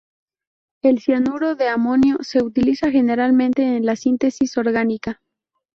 [0.81, 5.21] El cianuro de amonio se utiliza generalmente en la síntesis orgánica.